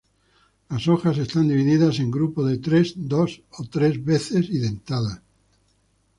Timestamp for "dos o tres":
2.95-4.03